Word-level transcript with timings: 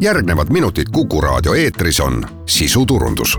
järgnevad 0.00 0.46
minutid 0.50 0.84
Kuku 0.92 1.20
raadio 1.20 1.54
eetris 1.54 2.00
on 2.00 2.26
sisuturundus. 2.46 3.38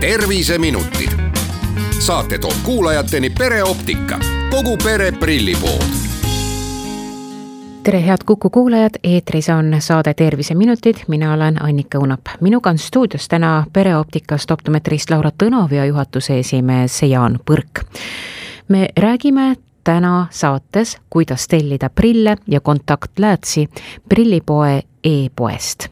terviseminutid. 0.00 1.10
saate 1.98 2.38
toob 2.38 2.54
kuulajateni 2.62 3.30
pereoptika, 3.30 4.18
kogu 4.50 4.76
pere 4.76 5.12
prillipood 5.12 5.82
tere, 7.82 8.06
head 8.06 8.18
Kuku 8.26 8.50
kuulajad, 8.50 8.94
eetris 9.04 9.48
on 9.48 9.76
saade 9.78 10.14
Terviseminutid, 10.14 10.96
mina 11.08 11.32
olen 11.32 11.62
Annika 11.62 11.98
Unap. 11.98 12.20
minuga 12.40 12.70
on 12.70 12.78
stuudios 12.78 13.28
täna 13.28 13.64
pereoptikast 13.72 14.50
optometrist 14.50 15.10
Laura 15.10 15.30
Tõnov 15.42 15.72
ja 15.74 15.84
juhatuse 15.84 16.38
esimees 16.38 17.02
Jaan 17.02 17.40
Põrk. 17.50 17.84
me 18.68 18.88
räägime 18.96 19.56
täna 19.88 20.26
saates, 20.30 20.98
kuidas 21.10 21.48
tellida 21.48 21.88
prille 21.90 22.36
ja 22.46 22.60
kontaktläätsi 22.60 23.68
prillipoe 24.08 24.82
e-poest 25.04 25.88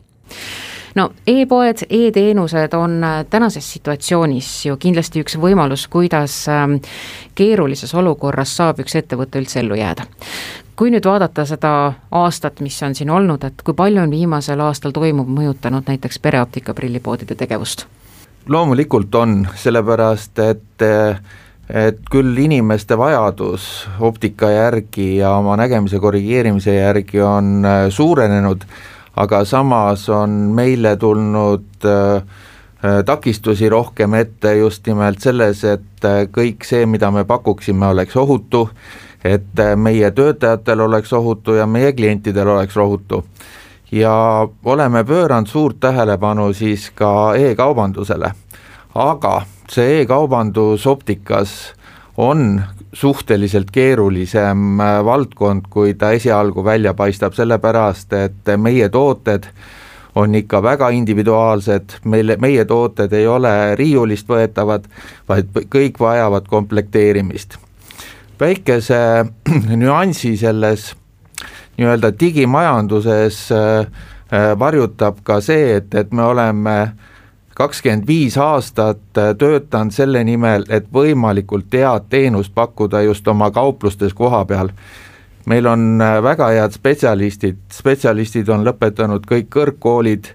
no 0.94 1.10
e-poed 1.26 1.84
e, 1.88 2.06
e-teenused 2.06 2.74
on 2.76 3.00
tänases 3.30 3.72
situatsioonis 3.72 4.50
ju 4.66 4.76
kindlasti 4.80 5.22
üks 5.24 5.38
võimalus, 5.40 5.86
kuidas 5.88 6.42
ähm, 6.52 6.76
keerulises 7.34 7.94
olukorras 7.94 8.52
saab 8.56 8.82
üks 8.84 8.98
ettevõte 9.00 9.40
üldse 9.40 9.60
ellu 9.60 9.80
jääda. 9.80 10.04
kui 10.76 10.90
nüüd 10.92 11.08
vaadata 11.08 11.46
seda 11.48 11.70
aastat, 12.12 12.60
mis 12.60 12.76
on 12.82 12.94
siin 12.94 13.10
olnud, 13.10 13.44
et 13.48 13.62
kui 13.64 13.74
palju 13.74 14.02
on 14.02 14.10
viimasel 14.12 14.60
aastal 14.60 14.92
toimuv 14.92 15.30
mõjutanud 15.38 15.88
näiteks 15.88 16.18
pereoptika 16.18 16.74
prillipoodide 16.74 17.34
tegevust? 17.34 17.86
loomulikult 18.48 19.14
on, 19.14 19.48
sellepärast 19.54 20.38
et 20.38 20.84
äh, 20.84 21.20
et 21.70 21.98
küll 22.10 22.36
inimeste 22.38 22.98
vajadus 22.98 23.86
optika 24.00 24.50
järgi 24.50 25.16
ja 25.16 25.32
oma 25.40 25.56
nägemise 25.58 25.98
korrigeerimise 25.98 26.76
järgi 26.76 27.20
on 27.22 27.64
äh, 27.64 27.86
suurenenud, 27.90 28.62
aga 29.16 29.44
samas 29.44 30.08
on 30.08 30.30
meile 30.54 30.96
tulnud 30.96 31.84
äh, 31.84 32.22
äh, 32.84 33.02
takistusi 33.04 33.68
rohkem 33.68 34.14
ette 34.14 34.56
just 34.56 34.86
nimelt 34.86 35.20
selles, 35.20 35.64
et 35.64 36.06
kõik 36.30 36.64
see, 36.64 36.86
mida 36.86 37.10
me 37.10 37.24
pakuksime, 37.26 37.86
oleks 37.86 38.16
ohutu, 38.16 38.68
et 39.24 39.58
meie 39.76 40.10
töötajatel 40.14 40.80
oleks 40.86 41.12
ohutu 41.12 41.56
ja 41.58 41.66
meie 41.66 41.92
klientidel 41.92 42.48
oleks 42.48 42.76
ohutu. 42.76 43.24
ja 43.92 44.12
oleme 44.64 45.04
pööranud 45.04 45.46
suurt 45.46 45.80
tähelepanu 45.80 46.52
siis 46.52 46.90
ka 46.94 47.34
e-kaubandusele, 47.34 48.32
aga 48.96 49.42
see 49.70 50.00
e-kaubandus 50.00 50.86
optikas 50.86 51.74
on 52.16 52.62
suhteliselt 52.92 53.70
keerulisem 53.70 54.80
äh, 54.80 55.04
valdkond, 55.04 55.68
kui 55.70 55.94
ta 55.94 56.10
esialgu 56.16 56.64
välja 56.64 56.94
paistab, 56.94 57.34
sellepärast 57.36 58.12
et 58.16 58.52
meie 58.56 58.88
tooted 58.88 59.50
on 60.16 60.34
ikka 60.34 60.62
väga 60.62 60.88
individuaalsed, 60.96 61.98
meil, 62.08 62.36
meie 62.40 62.64
tooted 62.64 63.12
ei 63.12 63.26
ole 63.28 63.52
riiulist 63.76 64.28
võetavad, 64.28 64.86
vaid 65.28 65.50
kõik 65.68 66.00
vajavad 66.00 66.48
komplekteerimist. 66.48 67.58
väikese 68.40 69.26
nüansi 69.82 70.36
selles 70.36 70.94
nii-öelda 71.76 72.14
digimajanduses 72.20 73.42
äh, 73.52 73.60
äh, 74.32 74.58
varjutab 74.58 75.20
ka 75.22 75.40
see, 75.40 75.76
et, 75.76 75.94
et 75.94 76.12
me 76.12 76.22
oleme 76.22 76.80
äh, 76.80 77.12
kakskümmend 77.56 78.04
viis 78.06 78.36
aastat 78.38 79.18
äh, 79.18 79.32
töötanud 79.38 79.94
selle 79.94 80.20
nimel, 80.28 80.66
et 80.68 80.88
võimalikult 80.92 81.72
head 81.72 82.10
teenust 82.12 82.52
pakkuda 82.54 83.00
just 83.06 83.28
oma 83.28 83.50
kauplustes 83.50 84.14
koha 84.14 84.44
peal. 84.44 84.70
meil 85.46 85.66
on 85.66 86.02
äh, 86.02 86.22
väga 86.22 86.50
head 86.52 86.76
spetsialistid, 86.76 87.58
spetsialistid 87.72 88.48
on 88.52 88.64
lõpetanud 88.66 89.24
kõik 89.30 89.48
kõrgkoolid, 89.54 90.28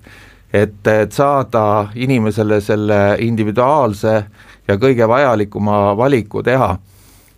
et, 0.54 0.88
et 0.88 1.12
saada 1.12 1.92
inimesele 1.96 2.62
selle 2.62 3.02
individuaalse 3.20 4.14
ja 4.68 4.78
kõige 4.78 5.08
vajalikuma 5.08 5.98
valiku 5.98 6.44
teha. 6.44 6.78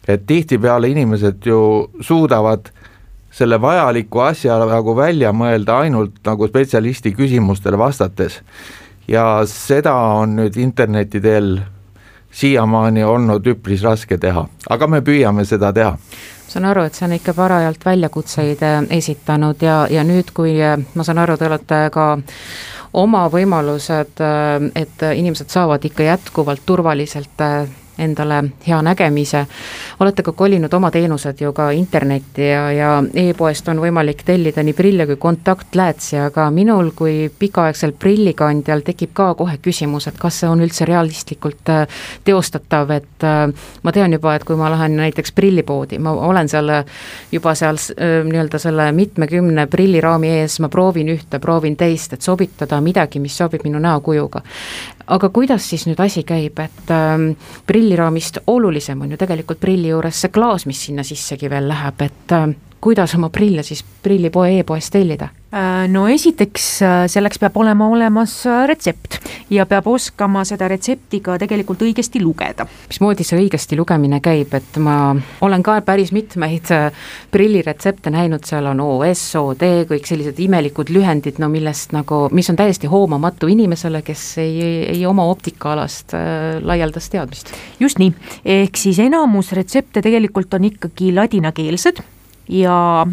et 0.08 0.26
tihtipeale 0.28 0.88
inimesed 0.88 1.46
ju 1.46 1.90
suudavad 2.02 2.72
selle 3.32 3.62
vajaliku 3.62 4.20
asja 4.20 4.58
nagu 4.60 4.96
välja 4.96 5.32
mõelda 5.34 5.80
ainult 5.80 6.24
nagu 6.26 6.48
spetsialisti 6.48 7.12
küsimustele 7.12 7.78
vastates 7.78 8.40
ja 9.08 9.44
seda 9.50 9.94
on 10.20 10.38
nüüd 10.40 10.58
interneti 10.60 11.22
teel 11.22 11.58
siiamaani 12.34 13.04
olnud 13.06 13.46
üpris 13.48 13.84
raske 13.86 14.18
teha, 14.18 14.46
aga 14.70 14.88
me 14.88 15.02
püüame 15.06 15.46
seda 15.46 15.74
teha. 15.74 15.98
Saan 16.48 16.68
aru, 16.70 16.84
et 16.86 16.98
see 16.98 17.08
on 17.08 17.16
ikka 17.16 17.34
parajalt 17.34 17.86
väljakutseid 17.86 18.62
äh, 18.62 18.82
esitanud 18.98 19.62
ja, 19.64 19.84
ja 19.90 20.04
nüüd, 20.06 20.34
kui 20.38 20.54
äh, 20.62 20.78
ma 20.94 21.06
saan 21.06 21.22
aru, 21.24 21.38
te 21.38 21.48
olete 21.48 21.80
ka 21.94 22.08
oma 23.00 23.24
võimalused, 23.34 24.22
äh, 24.22 24.68
et 24.78 25.06
inimesed 25.14 25.50
saavad 25.54 25.86
ikka 25.90 26.06
jätkuvalt 26.12 26.66
turvaliselt 26.66 27.42
endale 27.98 28.44
hea 28.68 28.82
nägemise. 28.82 29.46
olete 30.00 30.24
ka 30.24 30.32
kolinud 30.32 30.74
oma 30.74 30.92
teenused 30.92 31.42
ju 31.42 31.54
ka 31.54 31.70
internetti 31.72 32.48
ja, 32.48 32.72
ja 32.72 33.04
e-poest 33.14 33.68
on 33.70 33.80
võimalik 33.80 34.24
tellida 34.26 34.64
nii 34.64 34.74
prille 34.74 35.06
kui 35.06 35.16
kontaktläätsi, 35.16 36.18
aga 36.18 36.50
minul 36.52 36.92
kui 36.96 37.32
pikaaegsel 37.40 37.94
prillikandjal 38.00 38.82
tekib 38.82 39.14
ka 39.14 39.34
kohe 39.38 39.58
küsimus, 39.62 40.08
et 40.08 40.18
kas 40.18 40.40
see 40.42 40.50
on 40.50 40.64
üldse 40.66 40.86
realistlikult 40.90 41.70
äh, 41.70 41.88
teostatav, 42.24 42.92
et 42.98 43.28
äh, 43.28 43.48
ma 43.84 43.92
tean 43.92 44.14
juba, 44.14 44.36
et 44.36 44.44
kui 44.44 44.58
ma 44.60 44.72
lähen 44.74 44.98
näiteks 44.98 45.32
prillipoodi, 45.32 46.00
ma 46.00 46.12
olen 46.12 46.50
seal 46.50 46.72
juba 47.32 47.56
seal 47.56 47.78
äh, 47.78 48.16
nii-öelda 48.26 48.60
selle 48.60 48.92
mitmekümne 48.92 49.68
prilliraami 49.68 50.34
ees, 50.40 50.60
ma 50.64 50.70
proovin 50.70 51.14
ühte, 51.14 51.40
proovin 51.40 51.78
teist, 51.78 52.18
et 52.18 52.22
sobitada 52.22 52.82
midagi, 52.82 53.22
mis 53.22 53.38
sobib 53.38 53.64
minu 53.68 53.82
näokujuga 53.84 54.42
aga 55.08 55.30
kuidas 55.30 55.70
siis 55.70 55.88
nüüd 55.88 56.00
asi 56.00 56.24
käib, 56.28 56.60
et 56.60 56.92
ähm, 56.94 57.32
prilliraamist 57.68 58.44
olulisem 58.48 59.02
on 59.02 59.12
ju 59.12 59.18
tegelikult 59.18 59.60
prilli 59.60 59.92
juures 59.92 60.22
see 60.22 60.32
klaas, 60.34 60.66
mis 60.66 60.86
sinna 60.86 61.04
sissegi 61.04 61.50
veel 61.50 61.68
läheb, 61.72 62.06
et 62.08 62.36
äh, 62.38 62.48
kuidas 62.84 63.16
oma 63.16 63.30
prille 63.32 63.64
siis 63.64 63.84
prillipoe 64.04 64.60
e-poest 64.60 64.92
tellida? 64.92 65.30
Äh, 65.54 65.86
no 65.88 66.08
esiteks 66.10 66.64
äh, 66.82 66.94
selleks 67.12 67.38
peab 67.40 67.56
olema 67.62 67.86
olemas 67.94 68.32
äh, 68.50 68.64
retsept 68.68 69.20
ja 69.54 69.68
peab 69.70 69.86
oskama 69.88 70.42
seda 70.50 70.66
retsepti 70.72 71.20
ka 71.24 71.36
tegelikult 71.40 71.84
õigesti 71.86 72.20
lugeda. 72.24 72.66
mismoodi 72.90 73.24
see 73.24 73.38
õigesti 73.38 73.78
lugemine 73.78 74.18
käib, 74.26 74.56
et 74.58 74.80
ma 74.82 74.96
olen 75.46 75.64
ka 75.64 75.76
päris 75.86 76.10
mitmeid 76.12 76.72
prilliretsepte 77.32 78.12
näinud, 78.12 78.44
seal 78.50 78.66
on 78.72 78.82
OS, 78.82 79.22
OD, 79.38 79.68
kõik 79.92 80.10
sellised 80.10 80.42
imelikud 80.42 80.90
lühendid, 80.96 81.38
no 81.40 81.52
millest 81.54 81.94
nagu, 81.94 82.26
mis 82.34 82.50
on 82.50 82.58
täiesti 82.58 82.90
hoomamatu 82.90 83.52
inimesele, 83.54 84.02
kes 84.02 84.26
ei, 84.42 84.58
ei 84.96 85.06
oma 85.06 85.28
optikaalast 85.30 86.18
laialdast 86.66 87.14
teadmist. 87.14 87.54
just 87.80 88.02
nii, 88.02 88.10
ehk 88.58 88.82
siis 88.88 89.00
enamus 89.06 89.54
retsepte 89.54 90.02
tegelikult 90.02 90.58
on 90.58 90.68
ikkagi 90.72 91.14
ladinakeelsed 91.14 92.02
ja 92.50 93.06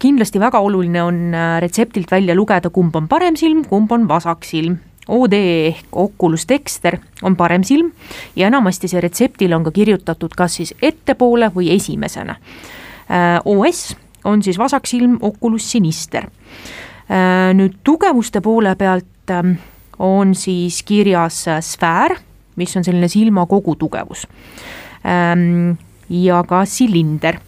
kindlasti 0.00 0.40
väga 0.40 0.60
oluline 0.64 1.02
on 1.02 1.18
äh, 1.34 1.58
retseptilt 1.60 2.10
välja 2.10 2.34
lugeda, 2.34 2.70
kumb 2.70 2.96
on 2.96 3.08
parem 3.08 3.36
silm, 3.36 3.64
kumb 3.68 3.92
on 3.92 4.08
vasak 4.08 4.44
silm. 4.48 4.78
OD 5.10 5.34
ehk 5.34 5.96
Oculus 5.96 6.44
Dexter 6.48 6.98
on 7.26 7.34
parem 7.36 7.64
silm 7.66 7.88
ja 8.36 8.46
enamasti 8.46 8.86
see 8.88 9.00
retseptil 9.02 9.52
on 9.56 9.64
ka 9.66 9.72
kirjutatud 9.74 10.36
kas 10.38 10.60
siis 10.60 10.74
ettepoole 10.82 11.48
või 11.54 11.72
esimesena. 11.74 12.36
Äh, 13.10 13.40
OS 13.44 13.96
on 14.24 14.42
siis 14.44 14.58
vasak 14.60 14.86
silm, 14.86 15.18
Oculus 15.20 15.66
Sinister. 15.72 16.28
Äh, 17.10 17.50
nüüd 17.58 17.80
tugevuste 17.84 18.40
poole 18.44 18.76
pealt 18.78 19.34
ähm, 19.34 19.56
on 19.98 20.34
siis 20.34 20.82
kirjas 20.86 21.42
sfäär, 21.60 22.14
mis 22.56 22.76
on 22.76 22.84
selline 22.86 23.08
silma 23.08 23.46
kogutugevus. 23.50 24.26
Ähm, 25.04 25.78
ja 26.10 26.44
ka 26.46 26.64
silinder 26.68 27.40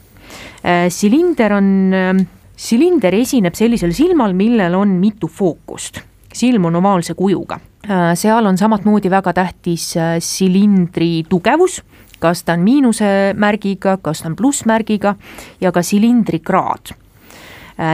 silinder 0.89 1.53
on, 1.53 1.69
ähm, 1.95 2.23
silinder 2.57 3.15
esineb 3.15 3.57
sellisel 3.59 3.93
silmal, 3.97 4.35
millel 4.37 4.75
on 4.79 4.97
mitu 5.01 5.29
fookust. 5.29 6.01
silm 6.33 6.65
on 6.65 6.77
ovaalse 6.77 7.13
kujuga. 7.15 7.59
Äh, 7.85 8.15
seal 8.17 8.47
on 8.47 8.57
samamoodi 8.57 9.11
väga 9.11 9.33
tähtis 9.37 9.97
äh, 9.97 10.17
silindri 10.19 11.25
tugevus, 11.29 11.83
kas 12.19 12.43
ta 12.43 12.55
on 12.55 12.63
miinuse 12.65 13.35
märgiga, 13.37 13.99
kas 14.01 14.23
ta 14.23 14.31
on 14.31 14.37
plussmärgiga 14.37 15.15
ja 15.61 15.73
ka 15.73 15.83
silindri 15.83 16.39
kraad. 16.41 16.95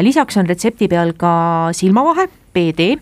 lisaks 0.02 0.36
on 0.36 0.46
retsepti 0.46 0.88
peal 0.88 1.12
ka 1.16 1.70
silmavahe, 1.72 2.26
PD, 2.52 2.98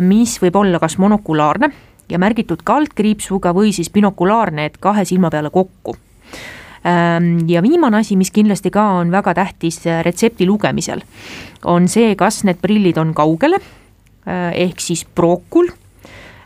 mis 0.00 0.36
võib 0.40 0.56
olla 0.56 0.78
kas 0.78 0.96
monokulaarne 0.98 1.68
ja 2.08 2.18
märgitud 2.18 2.62
kaldkriipsuga 2.64 3.52
või 3.52 3.74
siis 3.74 3.90
binokulaarne, 3.90 4.64
et 4.64 4.78
kahe 4.80 5.04
silma 5.04 5.30
peale 5.30 5.50
kokku 5.50 5.96
ja 7.48 7.62
viimane 7.62 7.98
asi, 7.98 8.16
mis 8.16 8.30
kindlasti 8.30 8.70
ka 8.70 8.84
on 9.00 9.10
väga 9.10 9.34
tähtis 9.34 9.80
äh, 9.86 10.02
retsepti 10.04 10.46
lugemisel, 10.46 11.02
on 11.64 11.88
see, 11.88 12.14
kas 12.18 12.44
need 12.46 12.60
prillid 12.62 12.98
on 13.02 13.14
kaugele 13.14 13.58
äh, 13.58 14.52
ehk 14.66 14.80
siis 14.80 15.04
Procul, 15.04 15.70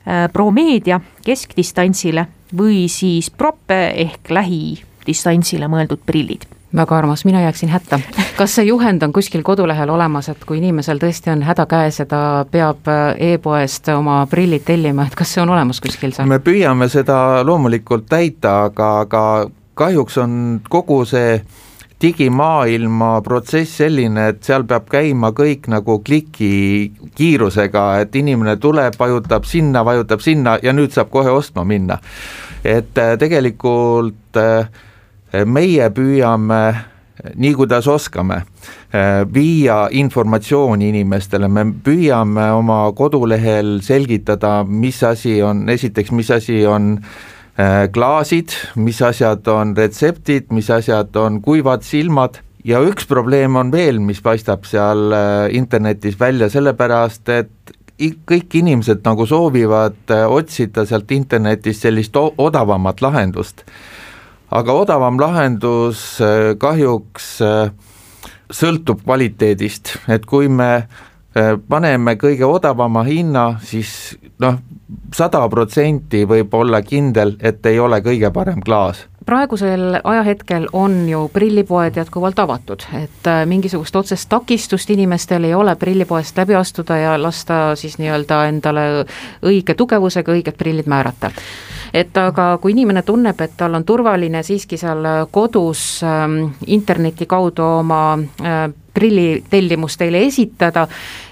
äh, 0.06 0.28
Promedia 0.32 1.00
keskdistantsile 1.26 2.26
või 2.56 2.86
siis 2.88 3.30
Prope 3.30 3.82
ehk 4.06 4.32
lähidistantsile 4.32 5.68
mõeldud 5.68 6.06
prillid 6.06 6.48
väga 6.76 6.98
armas, 6.98 7.24
mina 7.26 7.40
jääksin 7.42 7.68
hätta. 7.68 7.98
kas 8.38 8.54
see 8.54 8.64
juhend 8.64 9.02
on 9.02 9.12
kuskil 9.12 9.42
kodulehel 9.42 9.90
olemas, 9.90 10.28
et 10.30 10.44
kui 10.46 10.60
inimesel 10.62 11.02
tõesti 11.02 11.32
on 11.32 11.42
häda 11.42 11.66
käes 11.66 11.98
ja 11.98 12.06
ta 12.06 12.20
peab 12.50 12.86
e-poest 13.18 13.90
oma 13.90 14.22
prillid 14.30 14.62
tellima, 14.64 15.08
et 15.10 15.18
kas 15.18 15.34
see 15.34 15.42
on 15.42 15.50
olemas 15.50 15.82
kuskil 15.82 16.14
seal? 16.14 16.30
me 16.30 16.38
püüame 16.38 16.88
seda 16.88 17.42
loomulikult 17.44 18.06
täita, 18.08 18.70
aga, 18.70 18.92
aga 19.02 19.24
kahjuks 19.74 20.18
on 20.18 20.60
kogu 20.68 21.04
see 21.08 21.40
digimaailma 22.00 23.20
protsess 23.24 23.76
selline, 23.82 24.30
et 24.32 24.44
seal 24.44 24.64
peab 24.68 24.86
käima 24.90 25.34
kõik 25.36 25.68
nagu 25.68 25.98
kliki 26.04 26.92
kiirusega, 27.16 27.84
et 28.04 28.16
inimene 28.16 28.56
tuleb, 28.60 28.96
vajutab 28.98 29.44
sinna, 29.48 29.84
vajutab 29.84 30.24
sinna 30.24 30.56
ja 30.64 30.72
nüüd 30.76 30.94
saab 30.96 31.10
kohe 31.12 31.32
ostma 31.32 31.64
minna. 31.64 31.98
et 32.64 32.98
äh, 32.98 33.16
tegelikult 33.18 34.36
äh, 34.36 34.68
meie 35.46 35.90
püüame 35.90 36.62
nii 37.36 37.52
kuidas 37.54 37.86
oskame, 37.88 38.42
äh, 38.92 39.24
viia 39.32 39.88
informatsiooni 39.92 40.88
inimestele, 40.88 41.48
me 41.48 41.64
püüame 41.84 42.50
oma 42.52 42.92
kodulehel 42.96 43.80
selgitada, 43.84 44.64
mis 44.64 45.02
asi 45.04 45.42
on, 45.42 45.68
esiteks, 45.68 46.12
mis 46.12 46.30
asi 46.30 46.64
on 46.66 46.98
äh, 46.98 47.39
klaasid, 47.92 48.54
mis 48.80 49.00
asjad 49.04 49.48
on 49.52 49.74
retseptid, 49.76 50.46
mis 50.54 50.70
asjad 50.72 51.16
on 51.20 51.40
kuivad 51.44 51.82
silmad. 51.84 52.38
Ja 52.64 52.80
üks 52.84 53.08
probleem 53.08 53.56
on 53.56 53.72
veel, 53.72 53.98
mis 54.04 54.20
paistab 54.24 54.64
seal 54.68 55.12
äh, 55.16 55.50
internetis 55.56 56.16
välja, 56.20 56.48
sellepärast 56.52 57.32
et 57.32 57.74
kõik 58.00 58.54
inimesed 58.56 59.02
nagu 59.04 59.26
soovivad 59.28 60.12
otsida 60.32 60.86
sealt 60.88 61.10
internetist 61.12 61.84
sellist 61.84 62.16
odavamat 62.16 63.02
lahendust. 63.04 63.64
Aga 64.50 64.74
odavam 64.74 65.20
lahendus 65.20 66.00
äh, 66.18 66.56
kahjuks 66.58 67.26
äh, 67.46 67.68
sõltub 68.50 69.04
kvaliteedist, 69.04 69.92
et 70.10 70.24
kui 70.26 70.48
me 70.50 70.70
äh, 70.74 71.54
paneme 71.70 72.16
kõige 72.18 72.48
odavama 72.50 73.04
hinna, 73.06 73.44
siis 73.62 74.16
noh, 74.42 74.58
sada 75.14 75.42
protsenti 75.48 76.24
võib 76.28 76.54
olla 76.54 76.82
kindel, 76.82 77.36
et 77.42 77.66
ei 77.66 77.78
ole 77.80 78.00
kõige 78.04 78.30
parem 78.34 78.60
klaas. 78.64 79.06
Praegusel 79.26 80.00
ajahetkel 80.04 80.66
on 80.72 81.08
ju 81.08 81.26
prillipoed 81.32 81.96
jätkuvalt 82.00 82.38
avatud, 82.38 82.82
et 82.96 83.28
mingisugust 83.46 83.96
otsest 83.96 84.28
takistust 84.32 84.90
inimestel 84.90 85.44
ei 85.44 85.54
ole 85.54 85.76
prillipoest 85.76 86.38
läbi 86.40 86.56
astuda 86.58 86.96
ja 86.96 87.18
lasta 87.22 87.76
siis 87.76 87.98
nii-öelda 88.00 88.40
endale 88.48 88.86
õige 89.46 89.76
tugevusega 89.76 90.32
õiged 90.32 90.56
prillid 90.58 90.88
määrata. 90.90 91.30
Et 91.94 92.16
aga 92.16 92.54
kui 92.62 92.72
inimene 92.72 93.02
tunneb, 93.02 93.40
et 93.40 93.56
tal 93.58 93.74
on 93.74 93.84
turvaline 93.84 94.42
siiski 94.46 94.78
seal 94.78 95.06
kodus 95.30 96.02
äh, 96.06 96.26
interneti 96.66 97.26
kaudu 97.26 97.66
oma 97.82 98.02
äh, 98.16 98.70
prillitellimust 98.94 99.98
teile 99.98 100.22
esitada, 100.26 100.86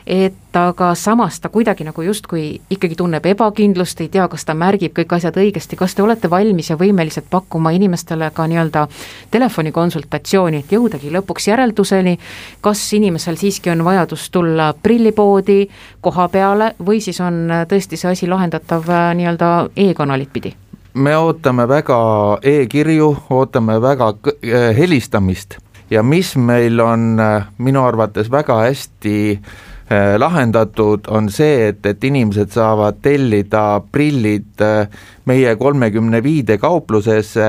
et 0.06 0.56
aga 0.56 0.94
samas 0.94 1.40
ta 1.40 1.48
kuidagi 1.52 1.84
nagu 1.84 2.02
justkui 2.02 2.60
ikkagi 2.70 2.96
tunneb 2.96 3.26
ebakindlust, 3.28 4.00
ei 4.00 4.08
tea, 4.08 4.24
kas 4.28 4.46
ta 4.48 4.54
märgib 4.56 4.94
kõik 4.96 5.12
asjad 5.18 5.36
õigesti, 5.36 5.76
kas 5.76 5.94
te 5.94 6.02
olete 6.02 6.30
valmis 6.30 6.70
ja 6.70 6.78
võimelised 6.80 7.28
pakkuma 7.30 7.74
inimestele 7.76 8.30
ka 8.34 8.46
nii-öelda 8.48 8.86
telefonikonsultatsiooni, 9.34 10.62
et 10.64 10.72
jõudagi 10.72 11.12
lõpuks 11.12 11.50
järelduseni, 11.50 12.16
kas 12.64 12.86
inimesel 12.96 13.36
siiski 13.36 13.74
on 13.74 13.84
vajadus 13.84 14.30
tulla 14.30 14.72
prillipoodi 14.82 15.66
koha 16.00 16.28
peale 16.32 16.72
või 16.80 17.02
siis 17.04 17.20
on 17.20 17.44
tõesti 17.68 18.00
see 18.00 18.14
asi 18.16 18.30
lahendatav 18.30 18.88
äh, 18.88 19.12
nii-öelda 19.18 19.52
e-kanalit 19.76 20.32
pidi? 20.32 20.54
me 20.98 21.16
ootame 21.16 21.68
väga 21.68 21.96
e-kirju, 22.42 23.16
ootame 23.30 23.78
väga 23.82 24.08
äh, 24.08 24.76
helistamist 24.76 25.58
ja 25.90 26.02
mis 26.02 26.36
meil 26.36 26.80
on 26.80 27.18
äh, 27.20 27.48
minu 27.58 27.82
arvates 27.86 28.30
väga 28.30 28.60
hästi 28.66 29.18
äh, 29.34 30.16
lahendatud, 30.20 31.08
on 31.08 31.30
see, 31.32 31.68
et, 31.68 31.86
et 31.86 32.04
inimesed 32.04 32.52
saavad 32.54 33.00
tellida 33.02 33.80
prillid 33.92 34.64
äh, 34.64 34.88
meie 35.24 35.56
kolmekümne 35.56 36.22
viide 36.24 36.58
kauplusesse 36.58 37.48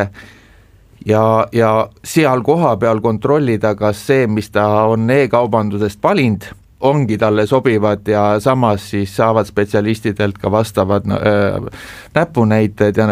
ja, 1.05 1.25
ja 1.51 1.73
seal 2.03 2.43
kohapeal 2.43 3.01
kontrollida, 3.01 3.75
kas 3.75 4.05
see, 4.07 4.27
mis 4.27 4.51
ta 4.55 4.67
on 4.91 5.09
e-kaubandusest 5.09 6.03
valinud, 6.03 6.49
ongi 6.79 7.17
talle 7.17 7.45
sobivad 7.47 8.07
ja 8.07 8.39
samas 8.39 8.89
siis 8.89 9.15
saavad 9.15 9.45
spetsialistidelt 9.45 10.37
ka 10.37 10.51
vastavad 10.51 11.05
äh, 11.11 11.17
näpunäited 12.15 12.97
ja, 12.97 13.07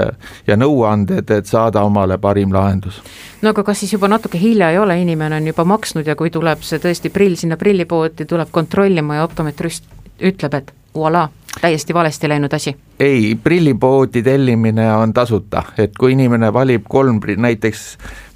ja 0.48 0.56
nõuanded, 0.58 1.32
et 1.32 1.46
saada 1.46 1.84
omale 1.84 2.18
parim 2.18 2.54
lahendus. 2.54 3.02
no 3.42 3.50
aga 3.50 3.64
kas 3.64 3.80
siis 3.80 3.94
juba 3.94 4.08
natuke 4.08 4.40
hilja 4.40 4.72
ei 4.72 4.80
ole, 4.80 5.02
inimene 5.02 5.36
on 5.36 5.48
juba 5.48 5.66
maksnud 5.66 6.08
ja 6.08 6.16
kui 6.16 6.30
tuleb 6.30 6.64
see 6.64 6.80
tõesti 6.80 7.12
prill 7.14 7.36
sinna 7.36 7.58
prillipoodi, 7.58 8.26
tuleb 8.26 8.52
kontrollima 8.52 9.20
ja 9.20 9.28
optometrist 9.28 9.84
ütleb, 10.18 10.54
et 10.54 10.74
voilà, 10.96 11.28
täiesti 11.62 11.94
valesti 11.94 12.30
läinud 12.30 12.54
asi? 12.54 12.76
ei, 13.00 13.38
prillipoodi 13.44 14.24
tellimine 14.24 14.94
on 14.94 15.14
tasuta, 15.14 15.64
et 15.78 15.98
kui 16.00 16.12
inimene 16.14 16.52
valib 16.54 16.86
kolm, 16.90 17.20
näiteks 17.38 17.84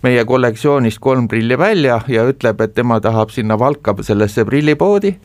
meie 0.03 0.25
kollektsioonist 0.25 1.00
kolm 1.00 1.27
prilli 1.27 1.57
välja 1.57 2.01
ja 2.07 2.25
ütleb, 2.29 2.62
et 2.62 2.73
tema 2.73 3.00
tahab 3.01 3.29
sinna 3.29 3.59
Valka 3.59 3.95
sellesse 4.01 4.45
prillipoodi, 4.45 5.15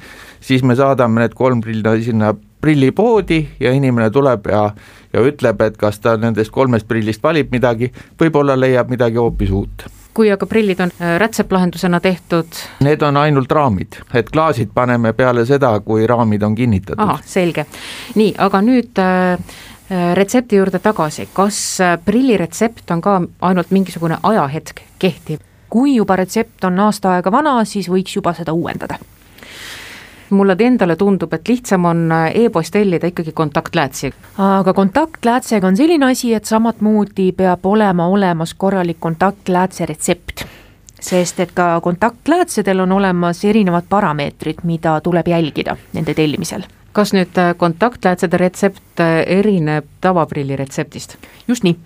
siis 0.40 0.62
me 0.62 0.76
saadame 0.76 1.20
need 1.24 1.34
kolm 1.34 1.60
prilli 1.60 2.02
sinna 2.04 2.34
prillipoodi 2.60 3.46
ja 3.60 3.72
inimene 3.72 4.10
tuleb 4.10 4.48
ja, 4.50 4.70
ja 5.12 5.26
ütleb, 5.26 5.60
et 5.62 5.76
kas 5.76 6.00
ta 6.00 6.16
nendest 6.16 6.50
kolmest 6.50 6.88
prillist 6.88 7.22
valib 7.22 7.52
midagi, 7.52 7.92
võib-olla 8.20 8.58
leiab 8.60 8.90
midagi 8.90 9.22
hoopis 9.22 9.50
uut 9.50 9.88
kui 10.16 10.32
aga 10.32 10.48
prillid 10.48 10.80
on 10.80 10.92
äh, 10.96 11.16
rätseplahendusena 11.20 12.00
tehtud? 12.00 12.58
Need 12.80 13.04
on 13.04 13.20
ainult 13.20 13.52
raamid, 13.52 14.00
et 14.14 14.32
klaasid 14.32 14.72
paneme 14.74 15.12
peale 15.12 15.44
seda, 15.46 15.76
kui 15.84 16.06
raamid 16.06 16.42
on 16.42 16.54
kinnitatud. 16.54 17.02
ahah, 17.02 17.22
selge. 17.24 17.66
nii, 18.16 18.34
aga 18.48 18.62
nüüd 18.64 19.02
äh, 19.02 19.40
Äh, 19.90 20.16
retsepti 20.16 20.56
juurde 20.56 20.78
tagasi, 20.82 21.28
kas 21.32 21.80
äh, 21.80 21.98
prilliretsept 22.04 22.90
on 22.90 23.00
ka 23.00 23.20
ainult 23.40 23.70
mingisugune 23.70 24.18
ajahetk 24.22 24.80
kehtiv? 24.98 25.38
kui 25.70 25.94
juba 25.96 26.16
retsept 26.16 26.64
on 26.64 26.78
aasta 26.80 27.12
aega 27.14 27.30
vana, 27.30 27.52
siis 27.64 27.86
võiks 27.90 28.16
juba 28.16 28.32
seda 28.34 28.54
uuendada 28.54 28.98
mulle 30.30 30.56
endale 30.58 30.96
tundub, 30.96 31.32
et 31.32 31.48
lihtsam 31.48 31.84
on 31.84 32.12
äh, 32.12 32.30
e-poest 32.34 32.72
tellida 32.72 33.06
ikkagi 33.06 33.32
kontaktläätsi. 33.32 34.12
aga 34.38 34.72
kontaktläätsega 34.72 35.66
on 35.66 35.76
selline 35.76 36.10
asi, 36.10 36.34
et 36.34 36.44
samamoodi 36.44 37.32
peab 37.32 37.66
olema 37.66 38.06
olemas 38.06 38.54
korralik 38.54 39.00
kontaktläätse 39.00 39.86
retsept. 39.86 40.44
sest 41.00 41.40
et 41.40 41.52
ka 41.54 41.80
kontaktläätsedel 41.80 42.80
on 42.80 42.92
olemas 42.92 43.44
erinevad 43.44 43.84
parameetrid, 43.88 44.64
mida 44.64 45.00
tuleb 45.00 45.28
jälgida 45.28 45.76
nende 45.92 46.14
tellimisel 46.14 46.62
kas 46.96 47.12
nüüd 47.12 47.36
äh, 47.40 47.52
kontaktläätsede 47.58 48.38
retsept 48.40 49.00
äh, 49.04 49.20
erineb 49.38 49.88
tavaprilli 50.00 50.56
retseptist? 50.56 51.16
just 51.48 51.62
nii, 51.62 51.76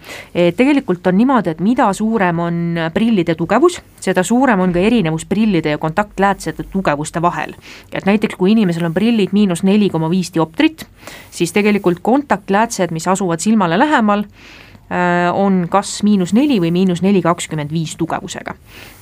tegelikult 0.56 1.06
on 1.10 1.18
niimoodi, 1.18 1.52
et 1.52 1.58
mida 1.60 1.90
suurem 1.92 2.38
on 2.40 2.78
prillide 2.94 3.34
tugevus, 3.36 3.80
seda 4.00 4.22
suurem 4.24 4.62
on 4.64 4.72
ka 4.72 4.80
erinevus 4.80 5.26
prillide 5.28 5.74
ja 5.74 5.78
kontaktläätsede 5.78 6.64
tugevuste 6.72 7.22
vahel. 7.22 7.54
et 7.92 8.06
näiteks, 8.06 8.38
kui 8.38 8.52
inimesel 8.52 8.86
on 8.88 8.94
prillid 8.94 9.34
miinus 9.36 9.62
neli 9.66 9.90
koma 9.90 10.10
viis 10.10 10.32
dioptrit, 10.34 10.86
siis 11.30 11.52
tegelikult 11.52 12.00
kontaktläätsed, 12.02 12.90
mis 12.90 13.08
asuvad 13.08 13.40
silmale 13.40 13.78
lähemal, 13.78 14.24
äh, 14.24 15.28
on 15.34 15.66
kas 15.70 16.02
miinus 16.02 16.32
neli 16.32 16.60
või 16.60 16.70
miinus 16.70 17.02
neli 17.02 17.22
kakskümmend 17.22 17.72
viis 17.72 17.96
tugevusega. 17.96 18.54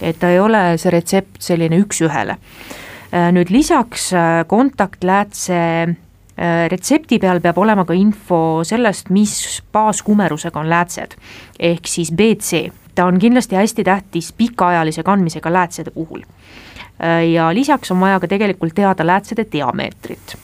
et 0.03 0.19
ta 0.19 0.31
ei 0.31 0.41
ole 0.41 0.79
see 0.79 0.91
retsept 0.91 1.43
selline 1.51 1.85
üks-ühele 1.85 2.39
Äh, 2.39 2.88
nüüd 3.13 3.51
lisaks 3.51 4.13
äh, 4.13 4.43
kontaktläätse 4.47 5.59
äh, 5.59 6.67
retsepti 6.69 7.19
peal 7.19 7.41
peab 7.41 7.59
olema 7.59 7.87
ka 7.89 7.97
info 7.97 8.65
sellest, 8.69 9.09
mis 9.15 9.63
baaskumerusega 9.73 10.61
on 10.61 10.69
läätsed, 10.69 11.17
ehk 11.59 11.89
siis 11.89 12.13
BC. 12.13 12.69
ta 12.95 13.07
on 13.07 13.19
kindlasti 13.19 13.57
hästi 13.57 13.85
tähtis 13.85 14.33
pikaajalise 14.33 15.03
kandmisega 15.03 15.53
läätsede 15.53 15.91
puhul. 15.91 16.23
ja 17.33 17.55
lisaks 17.55 17.91
on 17.91 18.01
vaja 18.01 18.21
ka 18.21 18.27
tegelikult 18.27 18.75
teada 18.75 19.07
läätsede 19.07 19.47
diameetrit. 19.53 20.37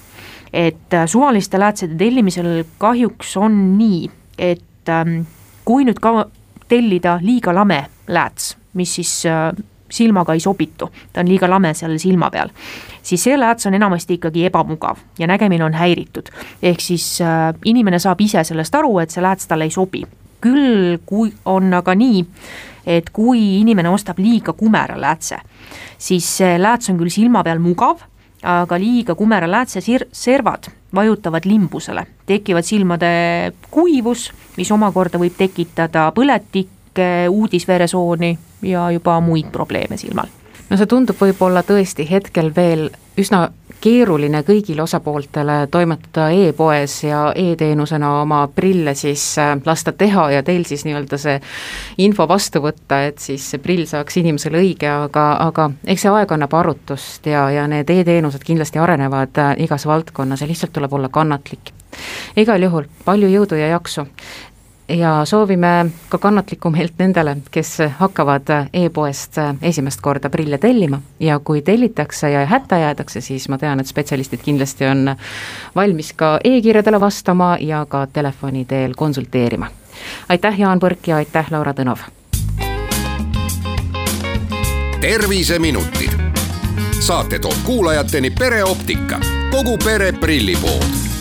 et 0.52 0.96
suvaliste 1.06 1.58
läätsede 1.58 1.94
tellimisel 1.94 2.64
kahjuks 2.78 3.36
on 3.36 3.78
nii, 3.78 4.10
et 4.38 4.88
ähm, 4.88 5.20
kui 5.64 5.84
nüüd 5.84 5.98
ka 6.00 6.30
tellida 6.68 7.18
liiga 7.22 7.54
lame 7.54 7.86
lääts, 8.08 8.56
mis 8.74 8.94
siis 8.94 9.24
silmaga 9.94 10.34
ei 10.34 10.42
sobitu, 10.42 10.90
ta 11.12 11.22
on 11.22 11.30
liiga 11.30 11.48
lame 11.50 11.74
seal 11.74 11.96
silma 12.02 12.30
peal, 12.34 12.50
siis 13.02 13.22
see 13.28 13.38
lääts 13.38 13.68
on 13.70 13.78
enamasti 13.78 14.18
ikkagi 14.18 14.46
ebamugav 14.50 15.00
ja 15.18 15.28
nägemine 15.30 15.64
on 15.64 15.74
häiritud. 15.78 16.30
ehk 16.62 16.80
siis 16.80 17.20
äh, 17.22 17.54
inimene 17.64 17.98
saab 17.98 18.20
ise 18.20 18.44
sellest 18.44 18.74
aru, 18.74 18.98
et 18.98 19.10
see 19.10 19.22
lääts 19.22 19.46
talle 19.46 19.64
ei 19.64 19.70
sobi. 19.70 20.04
küll 20.44 20.98
kui 21.06 21.32
on 21.44 21.72
aga 21.74 21.94
nii, 21.94 22.24
et 22.86 23.10
kui 23.10 23.60
inimene 23.60 23.88
ostab 23.88 24.18
liiga 24.18 24.52
kumera 24.52 24.98
läätse, 25.00 25.38
siis 25.98 26.36
see 26.36 26.58
lääts 26.58 26.90
on 26.90 26.98
küll 27.00 27.12
silma 27.12 27.42
peal 27.44 27.58
mugav, 27.58 28.02
aga 28.44 28.78
liiga 28.78 29.14
kumera 29.14 29.48
läätse 29.50 29.80
sir-, 29.80 30.08
servad 30.12 30.68
vajutavad 30.94 31.46
limbusele, 31.48 32.06
tekivad 32.26 32.64
silmade 32.64 33.10
kuivus, 33.70 34.28
mis 34.56 34.70
omakorda 34.72 35.18
võib 35.18 35.34
tekitada 35.38 36.10
põletik, 36.14 36.68
rakke, 36.94 37.28
uudisveresooni 37.28 38.38
ja 38.62 38.90
juba 38.90 39.20
muid 39.20 39.46
probleeme 39.52 39.96
silmal. 39.96 40.26
no 40.70 40.76
see 40.76 40.86
tundub 40.86 41.16
võib-olla 41.20 41.62
tõesti 41.62 42.06
hetkel 42.10 42.50
veel 42.56 42.90
üsna 43.20 43.50
keeruline 43.84 44.40
kõigile 44.42 44.82
osapooltele 44.82 45.66
toimetada 45.70 46.30
e-poes 46.32 47.04
ja 47.04 47.32
e-teenusena 47.36 48.22
oma 48.22 48.48
prille 48.48 48.94
siis 48.94 49.38
äh, 49.38 49.58
lasta 49.66 49.92
teha 49.92 50.30
ja 50.30 50.42
teil 50.42 50.64
siis 50.64 50.84
nii-öelda 50.84 51.18
see 51.18 51.36
info 51.98 52.28
vastu 52.28 52.62
võtta, 52.64 53.02
et 53.06 53.18
siis 53.18 53.44
see 53.50 53.60
prill 53.60 53.84
saaks 53.86 54.16
inimesele 54.16 54.58
õige, 54.58 54.88
aga, 54.88 55.26
aga 55.44 55.70
eks 55.84 56.06
see 56.06 56.14
aeg 56.14 56.32
annab 56.32 56.54
arutust 56.54 57.26
ja, 57.26 57.50
ja 57.50 57.68
need 57.68 57.90
e-teenused 57.90 58.46
kindlasti 58.46 58.80
arenevad 58.80 59.36
äh, 59.38 59.54
igas 59.66 59.86
valdkonnas 59.86 60.40
ja 60.40 60.48
lihtsalt 60.48 60.72
tuleb 60.72 60.92
olla 60.92 61.12
kannatlik 61.12 61.74
igal 62.40 62.62
juhul 62.62 62.88
palju 63.04 63.28
jõudu 63.30 63.60
ja 63.60 63.68
jaksu 63.76 64.08
ja 64.88 65.24
soovime 65.24 65.90
ka 66.08 66.18
kannatlikku 66.18 66.70
meelt 66.70 66.92
nendele, 66.98 67.36
kes 67.50 67.78
hakkavad 67.98 68.50
e-poest 68.72 69.38
esimest 69.62 70.00
korda 70.00 70.30
prille 70.30 70.58
tellima 70.58 71.00
ja 71.20 71.38
kui 71.38 71.62
tellitakse 71.62 72.30
ja 72.30 72.46
hätta 72.46 72.76
jäädakse, 72.76 73.20
siis 73.20 73.48
ma 73.48 73.58
tean, 73.58 73.80
et 73.80 73.86
spetsialistid 73.86 74.42
kindlasti 74.44 74.86
on 74.86 75.16
valmis 75.76 76.12
ka 76.12 76.38
e-kirjadele 76.44 77.00
vastama 77.00 77.56
ja 77.60 77.86
ka 77.88 78.06
telefoni 78.06 78.64
teel 78.64 78.92
konsulteerima. 78.96 79.66
aitäh, 80.28 80.60
Jaan 80.60 80.80
Põrk 80.80 81.06
ja 81.06 81.16
aitäh, 81.16 81.46
Laura 81.50 81.72
Tõnov! 81.72 81.98
terviseminutid. 85.00 86.10
saate 87.00 87.38
toob 87.38 87.56
kuulajateni 87.64 88.30
pereoptika, 88.30 89.20
kogu 89.50 89.78
pere 89.78 90.12
prillipood 90.12 91.13